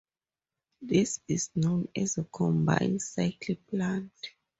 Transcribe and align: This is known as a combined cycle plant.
This 0.81 1.19
is 1.27 1.51
known 1.55 1.87
as 1.95 2.17
a 2.17 2.23
combined 2.23 3.03
cycle 3.03 3.55
plant. 3.69 4.11